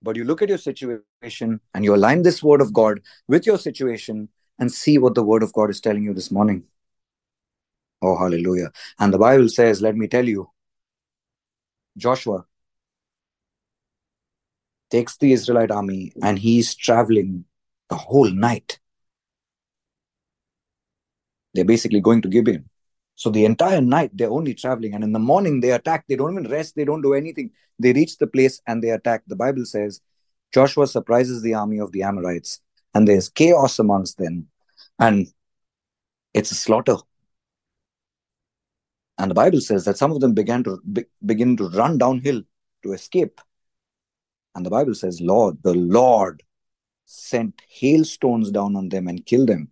But 0.02 0.16
you 0.16 0.24
look 0.24 0.42
at 0.42 0.50
your 0.50 0.58
situation 0.60 1.60
and 1.74 1.84
you 1.84 1.96
align 1.96 2.22
this 2.22 2.44
word 2.44 2.62
of 2.62 2.74
God 2.74 3.02
with 3.28 3.46
your 3.46 3.58
situation 3.58 4.30
and 4.60 4.72
see 4.72 4.98
what 4.98 5.16
the 5.16 5.24
word 5.24 5.42
of 5.44 5.52
God 5.52 5.70
is 5.70 5.82
telling 5.82 6.04
you 6.04 6.14
this 6.14 6.32
morning. 6.32 6.64
Oh, 8.02 8.16
hallelujah. 8.18 8.72
And 9.00 9.14
the 9.14 9.18
Bible 9.18 9.50
says, 9.50 9.82
let 9.82 9.96
me 9.96 10.08
tell 10.08 10.28
you, 10.28 10.52
Joshua 11.98 12.46
takes 14.92 15.18
the 15.18 15.32
Israelite 15.32 15.72
army 15.72 16.14
and 16.22 16.38
he's 16.40 16.76
traveling 16.76 17.46
the 17.90 17.96
whole 17.96 18.30
night. 18.30 18.80
They're 21.54 21.66
basically 21.66 22.02
going 22.02 22.22
to 22.24 22.30
Gibeon. 22.30 22.70
So 23.16 23.30
the 23.30 23.46
entire 23.46 23.82
night 23.82 24.12
they're 24.14 24.30
only 24.30 24.54
traveling, 24.54 24.94
and 24.94 25.04
in 25.04 25.14
the 25.14 25.20
morning 25.20 25.62
they 25.62 25.72
attack. 25.72 26.06
They 26.08 26.18
don't 26.18 26.34
even 26.34 26.52
rest, 26.52 26.76
they 26.76 26.84
don't 26.84 27.02
do 27.02 27.14
anything. 27.14 27.52
They 27.80 27.94
reach 27.94 28.18
the 28.18 28.28
place 28.28 28.62
and 28.68 28.84
they 28.84 28.90
attack. 28.90 29.24
The 29.28 29.38
Bible 29.38 29.66
says 29.66 30.02
Joshua 30.54 30.86
surprises 30.88 31.42
the 31.42 31.54
army 31.54 31.80
of 31.80 31.92
the 31.94 32.04
Amorites, 32.04 32.60
and 32.94 33.08
there's 33.08 33.30
chaos 33.30 33.80
amongst 33.80 34.18
them, 34.18 34.48
and 35.00 35.28
it's 36.34 36.52
a 36.52 36.56
slaughter. 36.56 36.98
And 39.18 39.32
the 39.32 39.36
Bible 39.36 39.62
says 39.62 39.86
that 39.86 39.98
some 39.98 40.12
of 40.12 40.20
them 40.20 40.34
began 40.34 40.64
to 40.66 40.82
be, 40.92 41.06
begin 41.26 41.56
to 41.58 41.70
run 41.70 41.98
downhill 41.98 42.44
to 42.84 42.92
escape. 42.92 43.40
And 44.56 44.66
the 44.66 44.70
Bible 44.70 44.96
says, 44.96 45.20
Lord, 45.20 45.58
the 45.64 45.74
Lord 45.74 46.42
sent 47.06 47.62
hailstones 47.68 48.52
down 48.52 48.76
on 48.76 48.90
them 48.90 49.08
and 49.08 49.26
killed 49.26 49.50
them. 49.50 49.70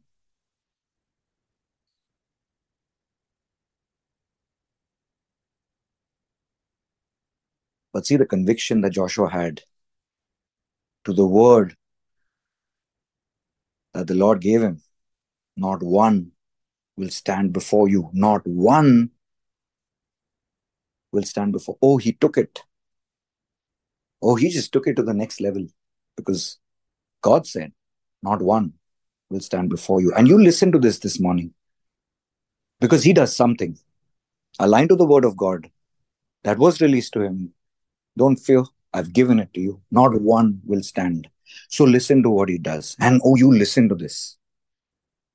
But 7.93 8.05
see 8.05 8.17
the 8.17 8.25
conviction 8.25 8.81
that 8.81 8.91
Joshua 8.91 9.29
had 9.29 9.61
to 11.05 11.13
the 11.13 11.25
word 11.25 11.75
that 13.93 14.07
the 14.07 14.15
Lord 14.15 14.41
gave 14.41 14.61
him. 14.61 14.81
Not 15.55 15.83
one 15.83 16.31
will 16.97 17.09
stand 17.09 17.53
before 17.53 17.87
you. 17.87 18.09
Not 18.11 18.45
one 18.47 19.11
will 21.11 21.23
stand 21.23 21.53
before. 21.53 21.77
Oh, 21.81 21.97
he 21.97 22.13
took 22.13 22.37
it. 22.37 22.63
Oh, 24.23 24.35
he 24.35 24.49
just 24.49 24.71
took 24.71 24.87
it 24.87 24.95
to 24.95 25.03
the 25.03 25.13
next 25.13 25.41
level 25.41 25.67
because 26.15 26.57
God 27.21 27.45
said, 27.45 27.73
not 28.21 28.41
one 28.41 28.73
will 29.29 29.41
stand 29.41 29.69
before 29.69 30.01
you. 30.01 30.13
And 30.13 30.27
you 30.27 30.41
listen 30.41 30.71
to 30.71 30.79
this 30.79 30.99
this 30.99 31.19
morning 31.19 31.53
because 32.79 33.03
he 33.03 33.13
does 33.13 33.35
something 33.35 33.77
aligned 34.59 34.89
to 34.89 34.95
the 34.95 35.05
word 35.05 35.25
of 35.25 35.35
God 35.35 35.69
that 36.43 36.57
was 36.57 36.81
released 36.81 37.13
to 37.13 37.21
him 37.21 37.53
don't 38.17 38.37
fear. 38.37 38.63
I've 38.93 39.11
given 39.11 39.39
it 39.39 39.53
to 39.55 39.61
you. 39.61 39.81
Not 39.91 40.21
one 40.21 40.61
will 40.65 40.83
stand. 40.83 41.27
So 41.69 41.83
listen 41.83 42.21
to 42.23 42.29
what 42.29 42.49
he 42.49 42.57
does. 42.57 42.95
And 42.99 43.21
oh, 43.25 43.35
you 43.35 43.51
listen 43.51 43.89
to 43.89 43.95
this. 43.95 44.37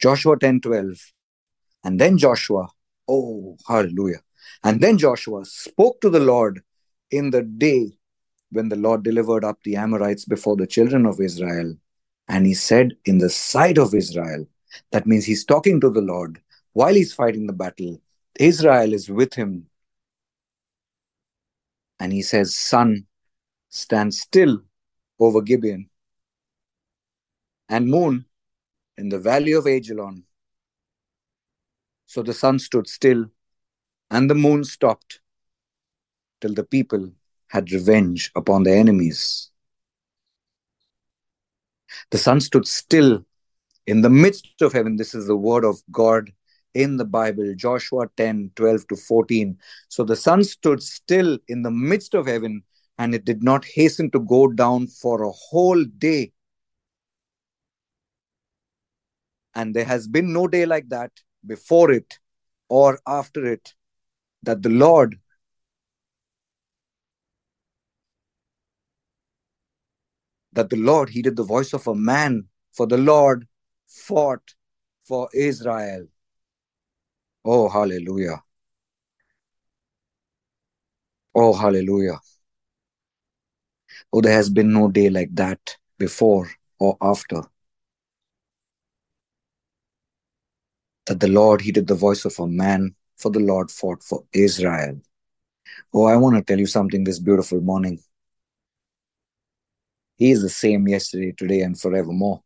Joshua 0.00 0.38
10 0.38 0.60
12. 0.60 1.12
And 1.84 2.00
then 2.00 2.18
Joshua, 2.18 2.68
oh, 3.08 3.56
hallelujah. 3.66 4.20
And 4.62 4.80
then 4.80 4.98
Joshua 4.98 5.44
spoke 5.44 6.00
to 6.00 6.10
the 6.10 6.20
Lord 6.20 6.60
in 7.10 7.30
the 7.30 7.42
day 7.42 7.97
when 8.50 8.68
the 8.68 8.76
Lord 8.76 9.02
delivered 9.02 9.44
up 9.44 9.62
the 9.62 9.76
Amorites 9.76 10.24
before 10.24 10.56
the 10.56 10.66
children 10.66 11.06
of 11.06 11.20
Israel. 11.20 11.76
And 12.28 12.46
he 12.46 12.54
said, 12.54 12.96
in 13.04 13.18
the 13.18 13.30
sight 13.30 13.78
of 13.78 13.94
Israel, 13.94 14.46
that 14.92 15.06
means 15.06 15.24
he's 15.24 15.44
talking 15.44 15.80
to 15.80 15.90
the 15.90 16.00
Lord 16.02 16.40
while 16.72 16.94
he's 16.94 17.12
fighting 17.12 17.46
the 17.46 17.52
battle. 17.52 18.00
Israel 18.38 18.92
is 18.92 19.08
with 19.10 19.34
him 19.34 19.66
and 22.00 22.12
he 22.12 22.22
says, 22.22 22.56
Sun, 22.56 23.06
stand 23.70 24.14
still 24.14 24.62
over 25.18 25.42
Gibeon, 25.42 25.90
and 27.68 27.88
moon 27.88 28.24
in 28.96 29.08
the 29.08 29.18
valley 29.18 29.52
of 29.52 29.64
Ajalon. 29.66 30.22
So 32.06 32.22
the 32.22 32.32
sun 32.32 32.58
stood 32.58 32.86
still, 32.86 33.26
and 34.10 34.30
the 34.30 34.34
moon 34.34 34.64
stopped, 34.64 35.20
till 36.40 36.54
the 36.54 36.64
people 36.64 37.10
had 37.48 37.72
revenge 37.72 38.30
upon 38.34 38.62
their 38.62 38.76
enemies. 38.76 39.50
The 42.10 42.18
sun 42.18 42.40
stood 42.40 42.66
still 42.66 43.24
in 43.86 44.02
the 44.02 44.10
midst 44.10 44.60
of 44.60 44.72
heaven. 44.72 44.96
This 44.96 45.14
is 45.14 45.26
the 45.26 45.36
word 45.36 45.64
of 45.64 45.82
God 45.90 46.30
in 46.74 46.96
the 46.96 47.04
Bible, 47.04 47.54
Joshua 47.56 48.06
10 48.16 48.50
12 48.54 48.86
to 48.88 48.96
14. 48.96 49.58
So 49.88 50.04
the 50.04 50.16
sun 50.16 50.44
stood 50.44 50.82
still 50.82 51.38
in 51.48 51.62
the 51.62 51.70
midst 51.70 52.14
of 52.14 52.26
heaven, 52.26 52.62
and 52.98 53.14
it 53.14 53.24
did 53.24 53.42
not 53.42 53.64
hasten 53.64 54.10
to 54.10 54.20
go 54.20 54.48
down 54.48 54.86
for 54.86 55.22
a 55.22 55.30
whole 55.30 55.84
day. 55.84 56.32
And 59.54 59.74
there 59.74 59.86
has 59.86 60.06
been 60.06 60.32
no 60.32 60.46
day 60.46 60.66
like 60.66 60.88
that 60.90 61.10
before 61.46 61.90
it 61.90 62.18
or 62.68 63.00
after 63.06 63.46
it 63.46 63.74
that 64.42 64.62
the 64.62 64.68
Lord 64.68 65.18
that 70.58 70.70
the 70.70 70.76
Lord 70.76 71.10
heeded 71.10 71.36
the 71.36 71.44
voice 71.44 71.72
of 71.72 71.86
a 71.86 71.94
man, 71.94 72.48
for 72.72 72.88
the 72.88 72.98
Lord 72.98 73.46
fought 73.86 74.56
for 75.04 75.28
Israel. 75.32 76.08
Oh, 77.44 77.68
hallelujah. 77.68 78.42
Oh, 81.32 81.52
hallelujah. 81.52 82.18
Oh, 84.12 84.20
there 84.20 84.32
has 84.32 84.50
been 84.50 84.72
no 84.72 84.88
day 84.88 85.08
like 85.10 85.32
that 85.36 85.76
before 85.96 86.50
or 86.80 86.96
after. 87.00 87.42
That 91.06 91.20
the 91.20 91.28
Lord 91.28 91.60
heeded 91.60 91.86
the 91.86 91.94
voice 91.94 92.24
of 92.24 92.36
a 92.40 92.48
man, 92.48 92.96
for 93.16 93.30
the 93.30 93.38
Lord 93.38 93.70
fought 93.70 94.02
for 94.02 94.24
Israel. 94.32 95.00
Oh, 95.94 96.06
I 96.06 96.16
want 96.16 96.34
to 96.34 96.42
tell 96.42 96.58
you 96.58 96.66
something 96.66 97.04
this 97.04 97.20
beautiful 97.20 97.60
morning. 97.60 98.00
He 100.18 100.32
is 100.32 100.42
the 100.42 100.48
same 100.48 100.88
yesterday, 100.88 101.32
today, 101.32 101.60
and 101.60 101.80
forevermore. 101.80 102.42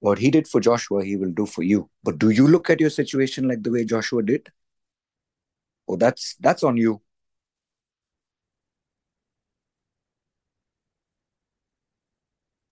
What 0.00 0.18
he 0.18 0.30
did 0.30 0.46
for 0.46 0.60
Joshua, 0.60 1.04
he 1.04 1.16
will 1.16 1.32
do 1.32 1.46
for 1.46 1.62
you. 1.62 1.90
But 2.04 2.18
do 2.18 2.30
you 2.30 2.46
look 2.46 2.70
at 2.70 2.80
your 2.80 2.90
situation 2.90 3.48
like 3.48 3.62
the 3.62 3.70
way 3.70 3.84
Joshua 3.84 4.22
did? 4.22 4.52
Oh, 5.88 5.96
that's 5.96 6.36
that's 6.38 6.62
on 6.62 6.76
you. 6.76 7.00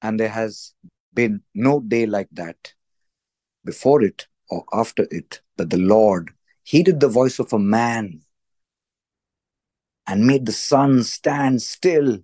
And 0.02 0.20
there 0.20 0.28
has 0.28 0.74
been 1.14 1.40
no 1.54 1.80
day 1.80 2.06
like 2.06 2.28
that 2.32 2.74
before 3.64 4.02
it 4.02 4.26
or 4.50 4.64
after 4.72 5.08
it 5.10 5.40
that 5.56 5.70
the 5.70 5.78
Lord 5.78 6.30
heeded 6.62 7.00
the 7.00 7.08
voice 7.08 7.38
of 7.38 7.52
a 7.52 7.58
man 7.58 8.20
and 10.06 10.26
made 10.26 10.46
the 10.46 10.52
sun 10.52 11.02
stand 11.02 11.62
still 11.62 12.18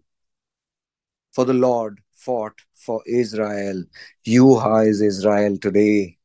for 1.32 1.44
the 1.44 1.54
Lord 1.54 2.00
fought 2.14 2.60
for 2.74 3.02
Israel. 3.06 3.84
You 4.24 4.52
are 4.54 4.84
Israel 4.84 5.58
today. 5.58 6.18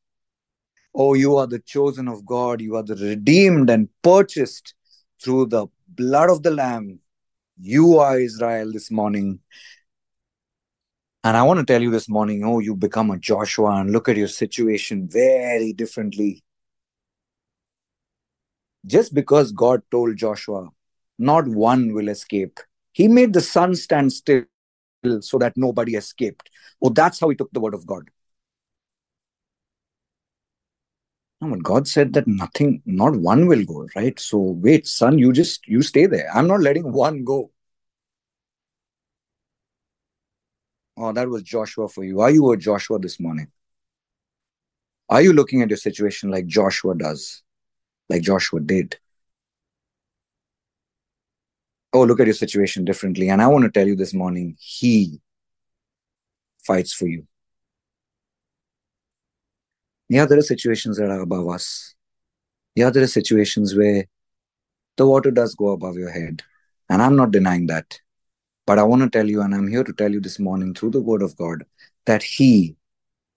Oh, 0.94 1.14
you 1.14 1.36
are 1.36 1.46
the 1.46 1.58
chosen 1.60 2.08
of 2.08 2.24
God. 2.24 2.60
You 2.60 2.76
are 2.76 2.82
the 2.82 2.96
redeemed 2.96 3.70
and 3.70 3.88
purchased 4.02 4.74
through 5.22 5.46
the 5.46 5.66
blood 5.88 6.30
of 6.30 6.42
the 6.42 6.50
Lamb. 6.50 7.00
You 7.60 7.98
are 7.98 8.18
Israel 8.18 8.72
this 8.72 8.90
morning. 8.90 9.40
And 11.24 11.36
I 11.36 11.42
want 11.42 11.58
to 11.60 11.66
tell 11.66 11.82
you 11.82 11.90
this 11.90 12.08
morning 12.08 12.44
oh, 12.44 12.60
you 12.60 12.74
become 12.76 13.10
a 13.10 13.18
Joshua 13.18 13.80
and 13.80 13.90
look 13.90 14.08
at 14.08 14.16
your 14.16 14.28
situation 14.28 15.08
very 15.08 15.72
differently. 15.72 16.42
Just 18.86 19.12
because 19.12 19.52
God 19.52 19.82
told 19.90 20.16
Joshua, 20.16 20.68
not 21.18 21.46
one 21.48 21.94
will 21.94 22.08
escape, 22.08 22.60
he 22.92 23.08
made 23.08 23.32
the 23.32 23.40
sun 23.40 23.74
stand 23.74 24.12
still 24.12 24.44
so 25.20 25.38
that 25.38 25.56
nobody 25.56 25.94
escaped. 25.96 26.50
Oh, 26.82 26.90
that's 26.90 27.20
how 27.20 27.28
he 27.28 27.36
took 27.36 27.50
the 27.52 27.60
word 27.60 27.74
of 27.74 27.86
God. 27.86 28.08
No, 31.40 31.50
but 31.50 31.62
God 31.62 31.86
said 31.86 32.12
that 32.14 32.26
nothing, 32.26 32.82
not 32.84 33.14
one 33.14 33.46
will 33.46 33.64
go, 33.64 33.86
right? 33.94 34.18
So 34.18 34.38
wait, 34.38 34.88
sun, 34.88 35.18
you 35.18 35.32
just 35.32 35.66
you 35.68 35.82
stay 35.82 36.06
there. 36.06 36.28
I'm 36.34 36.48
not 36.48 36.60
letting 36.60 36.92
one 36.92 37.24
go. 37.24 37.52
Oh, 40.96 41.12
that 41.12 41.28
was 41.28 41.44
Joshua 41.44 41.88
for 41.88 42.02
you. 42.02 42.20
Are 42.20 42.30
you 42.30 42.50
a 42.50 42.56
Joshua 42.56 42.98
this 42.98 43.20
morning? 43.20 43.52
Are 45.08 45.22
you 45.22 45.32
looking 45.32 45.62
at 45.62 45.70
your 45.70 45.76
situation 45.76 46.30
like 46.30 46.46
Joshua 46.46 46.96
does, 46.96 47.42
like 48.08 48.22
Joshua 48.22 48.60
did? 48.60 48.98
Oh, 51.92 52.04
look 52.04 52.20
at 52.20 52.26
your 52.26 52.34
situation 52.34 52.84
differently. 52.84 53.30
And 53.30 53.40
I 53.40 53.46
want 53.46 53.64
to 53.64 53.70
tell 53.70 53.86
you 53.86 53.96
this 53.96 54.12
morning, 54.12 54.56
He 54.58 55.20
fights 56.64 56.92
for 56.92 57.06
you. 57.06 57.26
Yeah, 60.08 60.26
there 60.26 60.38
are 60.38 60.42
situations 60.42 60.98
that 60.98 61.10
are 61.10 61.20
above 61.20 61.48
us. 61.48 61.94
Yeah, 62.74 62.90
there 62.90 63.02
are 63.02 63.08
situations 63.08 63.74
where 63.74 64.04
the 64.96 65.06
water 65.06 65.30
does 65.30 65.54
go 65.54 65.68
above 65.68 65.96
your 65.96 66.10
head. 66.10 66.42
And 66.90 67.02
I'm 67.02 67.16
not 67.16 67.30
denying 67.30 67.66
that. 67.66 68.00
But 68.66 68.78
I 68.78 68.82
want 68.82 69.02
to 69.02 69.10
tell 69.10 69.28
you, 69.28 69.40
and 69.40 69.54
I'm 69.54 69.68
here 69.68 69.84
to 69.84 69.92
tell 69.92 70.12
you 70.12 70.20
this 70.20 70.38
morning 70.38 70.74
through 70.74 70.90
the 70.90 71.00
word 71.00 71.22
of 71.22 71.36
God, 71.36 71.64
that 72.04 72.22
He 72.22 72.76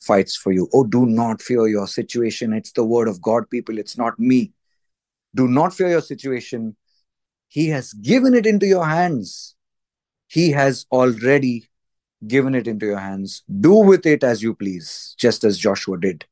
fights 0.02 0.36
for 0.36 0.52
you. 0.52 0.68
Oh, 0.74 0.84
do 0.84 1.06
not 1.06 1.42
fear 1.42 1.68
your 1.68 1.88
situation. 1.88 2.52
It's 2.54 2.74
the 2.74 2.84
word 2.84 3.08
of 3.08 3.22
God, 3.22 3.50
people. 3.50 3.78
It's 3.78 3.98
not 3.98 4.20
me. 4.20 4.52
Do 5.36 5.48
not 5.48 5.74
fear 5.74 5.90
your 5.90 6.02
situation. 6.02 6.76
He 7.52 7.68
has 7.68 7.92
given 7.92 8.34
it 8.34 8.46
into 8.46 8.66
your 8.66 8.86
hands. 8.86 9.56
He 10.28 10.52
has 10.52 10.86
already 10.90 11.70
given 12.26 12.56
it 12.56 12.66
into 12.66 12.86
your 12.86 13.00
hands. 13.00 13.44
Do 13.60 13.74
with 13.74 14.06
it 14.06 14.24
as 14.24 14.42
you 14.42 14.56
please, 14.56 15.16
just 15.18 15.44
as 15.44 15.58
Joshua 15.60 16.00
did. 16.00 16.24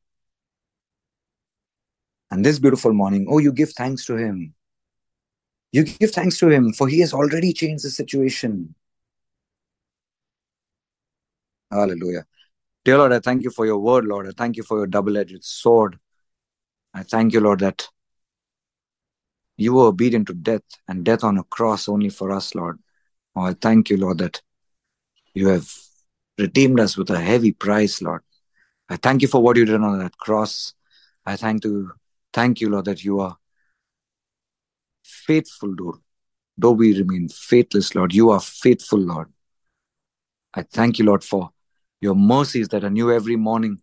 And 2.32 2.46
this 2.46 2.58
beautiful 2.58 2.94
morning, 2.94 3.28
oh, 3.30 3.40
you 3.40 3.52
give 3.52 3.72
thanks 3.74 4.06
to 4.06 4.16
Him. 4.16 4.54
You 5.74 5.84
give 5.84 6.12
thanks 6.12 6.38
to 6.38 6.48
Him, 6.48 6.72
for 6.72 6.88
He 6.88 7.02
has 7.02 7.14
already 7.14 7.52
changed 7.52 7.84
the 7.84 7.90
situation. 7.90 8.74
Hallelujah. 11.70 12.26
Dear 12.86 13.00
Lord, 13.00 13.12
I 13.12 13.20
thank 13.20 13.44
you 13.44 13.50
for 13.50 13.66
your 13.66 13.80
word, 13.80 14.06
Lord. 14.06 14.26
I 14.26 14.32
thank 14.32 14.56
you 14.56 14.64
for 14.64 14.78
your 14.78 14.88
double 14.88 15.18
edged 15.18 15.44
sword. 15.44 16.00
I 16.94 17.04
thank 17.04 17.34
you, 17.34 17.42
Lord, 17.42 17.60
that 17.60 17.90
you 19.62 19.74
were 19.74 19.88
obedient 19.88 20.28
to 20.28 20.34
death 20.34 20.64
and 20.88 21.04
death 21.04 21.24
on 21.24 21.38
a 21.38 21.44
cross 21.44 21.90
only 21.90 22.10
for 22.10 22.32
us, 22.32 22.56
Lord. 22.56 22.80
Oh, 23.36 23.42
I 23.42 23.54
thank 23.54 23.90
you, 23.90 23.98
Lord, 23.98 24.20
that 24.20 24.42
you 25.34 25.48
have 25.50 25.72
redeemed 26.38 26.80
us 26.80 26.98
with 26.98 27.10
a 27.10 27.20
heavy 27.20 27.52
price, 27.52 28.02
Lord. 28.02 28.22
I 28.90 28.96
thank 28.96 29.22
you 29.22 29.28
for 29.28 29.42
what 29.42 29.58
you 29.58 29.66
did 29.66 29.82
on 29.82 30.00
that 30.00 30.18
cross. 30.18 30.74
I 31.26 31.36
thank 31.36 31.64
you, 31.64 31.92
thank 32.34 32.62
you, 32.62 32.70
Lord, 32.70 32.86
that 32.86 33.04
you 33.04 33.20
are 33.20 33.38
faithful, 35.04 35.74
Lord. 35.78 35.98
Though 36.58 36.72
we 36.72 36.98
remain 36.98 37.30
faithless, 37.30 37.96
Lord, 37.96 38.14
you 38.14 38.32
are 38.32 38.40
faithful, 38.40 39.00
Lord. 39.00 39.32
I 40.54 40.64
thank 40.64 41.00
you, 41.00 41.06
Lord, 41.06 41.24
for 41.24 41.52
your 42.02 42.16
mercies 42.16 42.70
that 42.70 42.84
are 42.84 42.90
new 42.90 43.12
every 43.12 43.36
morning. 43.36 43.82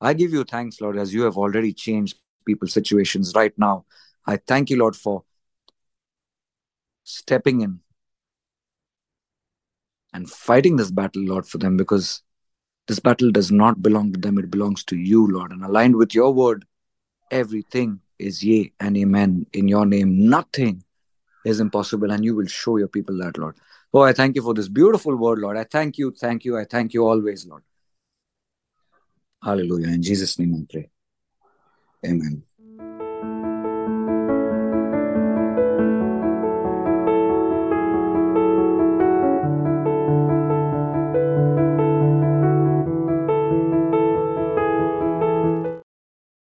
I 0.00 0.14
give 0.14 0.32
you 0.32 0.44
thanks, 0.44 0.80
Lord, 0.80 0.98
as 0.98 1.12
you 1.12 1.22
have 1.22 1.36
already 1.36 1.72
changed 1.72 2.16
people's 2.46 2.72
situations 2.72 3.32
right 3.34 3.52
now. 3.58 3.84
I 4.26 4.36
thank 4.36 4.70
you, 4.70 4.78
Lord, 4.78 4.96
for 4.96 5.24
stepping 7.04 7.60
in 7.60 7.80
and 10.12 10.28
fighting 10.28 10.76
this 10.76 10.90
battle, 10.90 11.22
Lord, 11.22 11.46
for 11.46 11.58
them, 11.58 11.76
because 11.76 12.22
this 12.88 12.98
battle 12.98 13.30
does 13.30 13.52
not 13.52 13.82
belong 13.82 14.12
to 14.12 14.18
them. 14.18 14.38
It 14.38 14.50
belongs 14.50 14.84
to 14.84 14.96
you, 14.96 15.26
Lord. 15.26 15.52
And 15.52 15.64
aligned 15.64 15.96
with 15.96 16.14
your 16.14 16.32
word, 16.32 16.64
everything 17.30 18.00
is 18.18 18.42
yea 18.42 18.72
and 18.80 18.96
amen 18.96 19.46
in 19.52 19.68
your 19.68 19.86
name. 19.86 20.28
Nothing 20.28 20.82
is 21.44 21.60
impossible, 21.60 22.10
and 22.10 22.24
you 22.24 22.34
will 22.34 22.46
show 22.46 22.76
your 22.76 22.88
people 22.88 23.18
that, 23.18 23.38
Lord. 23.38 23.56
Oh, 23.92 24.02
I 24.02 24.12
thank 24.12 24.36
you 24.36 24.42
for 24.42 24.54
this 24.54 24.68
beautiful 24.68 25.14
word, 25.16 25.38
Lord. 25.38 25.56
I 25.56 25.64
thank 25.64 25.98
you, 25.98 26.10
thank 26.10 26.44
you, 26.44 26.58
I 26.58 26.64
thank 26.64 26.92
you 26.94 27.06
always, 27.06 27.46
Lord. 27.46 27.62
Hallelujah. 29.42 29.88
In 29.88 30.02
Jesus' 30.02 30.38
name 30.38 30.54
I 30.54 30.72
pray. 30.72 30.90
Amen. 32.04 32.42